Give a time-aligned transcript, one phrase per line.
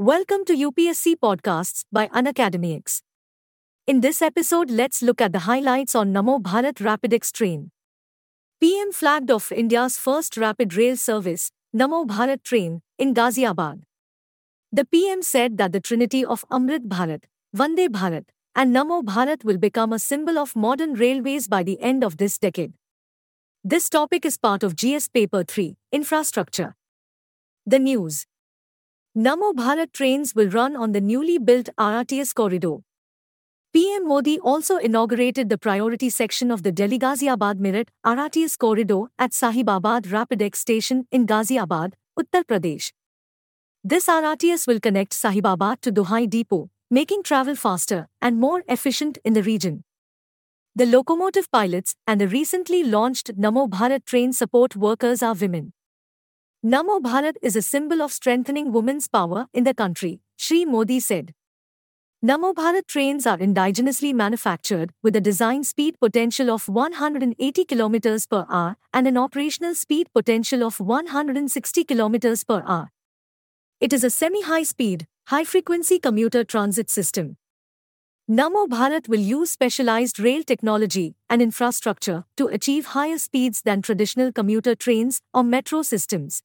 [0.00, 3.02] Welcome to UPSC Podcasts by UnacademyX.
[3.86, 7.70] In this episode, let's look at the highlights on Namo Bharat RapidX train.
[8.62, 13.82] PM flagged off India's first rapid rail service, Namo Bharat train, in Ghaziabad.
[14.72, 17.24] The PM said that the trinity of Amrit Bharat,
[17.54, 18.24] Vande Bharat,
[18.56, 22.38] and Namo Bharat will become a symbol of modern railways by the end of this
[22.38, 22.72] decade.
[23.62, 26.74] This topic is part of GS Paper 3, Infrastructure.
[27.66, 28.24] The news.
[29.18, 32.76] Namo Bharat trains will run on the newly built RRTS corridor.
[33.72, 39.32] PM Modi also inaugurated the priority section of the Delhi Ghaziabad Meerut RRTS corridor at
[39.32, 42.92] Sahibabad RapidX station in Ghaziabad, Uttar Pradesh.
[43.82, 49.32] This RRTS will connect Sahibabad to Duhai depot, making travel faster and more efficient in
[49.32, 49.82] the region.
[50.76, 55.72] The locomotive pilots and the recently launched Namo Bharat train support workers are women.
[56.62, 61.32] Namo Bharat is a symbol of strengthening women's power in the country, Shri Modi said.
[62.22, 68.44] Namo Bharat trains are indigenously manufactured with a design speed potential of 180 km per
[68.50, 72.90] hour and an operational speed potential of 160 km per hour.
[73.80, 77.38] It is a semi-high speed, high-frequency commuter transit system.
[78.30, 84.30] Namo Bharat will use specialized rail technology and infrastructure to achieve higher speeds than traditional
[84.30, 86.42] commuter trains or metro systems.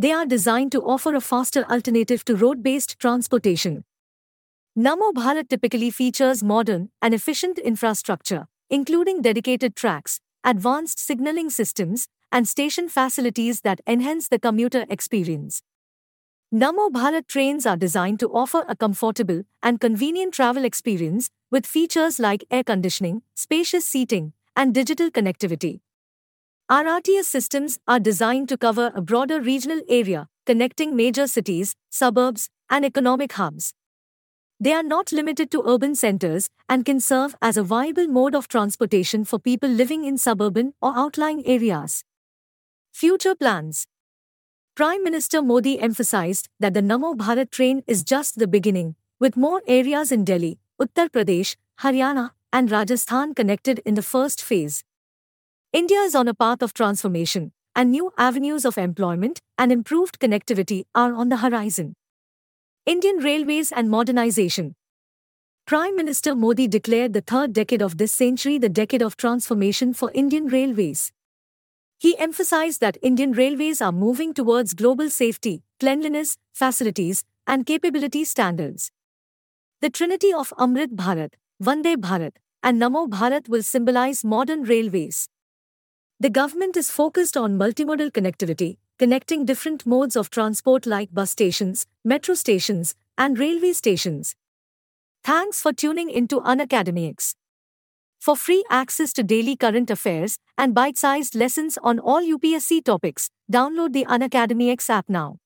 [0.00, 3.84] They are designed to offer a faster alternative to road based transportation.
[4.78, 12.46] Namo Bharat typically features modern and efficient infrastructure, including dedicated tracks, advanced signaling systems, and
[12.46, 15.62] station facilities that enhance the commuter experience.
[16.54, 22.20] Namo Bharat trains are designed to offer a comfortable and convenient travel experience with features
[22.20, 25.80] like air conditioning, spacious seating, and digital connectivity.
[26.70, 32.84] RRTS systems are designed to cover a broader regional area, connecting major cities, suburbs, and
[32.84, 33.72] economic hubs.
[34.60, 38.48] They are not limited to urban centers and can serve as a viable mode of
[38.48, 42.04] transportation for people living in suburban or outlying areas.
[42.92, 43.86] Future plans
[44.74, 49.62] Prime Minister Modi emphasized that the Namo Bharat train is just the beginning, with more
[49.66, 54.84] areas in Delhi, Uttar Pradesh, Haryana, and Rajasthan connected in the first phase.
[55.70, 60.84] India is on a path of transformation, and new avenues of employment and improved connectivity
[60.94, 61.94] are on the horizon.
[62.86, 64.74] Indian Railways and Modernization
[65.66, 70.10] Prime Minister Modi declared the third decade of this century the decade of transformation for
[70.14, 71.12] Indian Railways.
[71.98, 78.90] He emphasized that Indian Railways are moving towards global safety, cleanliness, facilities, and capability standards.
[79.82, 85.28] The trinity of Amrit Bharat, Vande Bharat, and Namo Bharat will symbolize modern railways.
[86.20, 91.86] The government is focused on multimodal connectivity, connecting different modes of transport like bus stations,
[92.04, 94.34] metro stations, and railway stations.
[95.22, 97.34] Thanks for tuning into UnacademyX.
[98.18, 103.30] For free access to daily current affairs and bite sized lessons on all UPSC topics,
[103.52, 105.36] download the UnacademyX app now.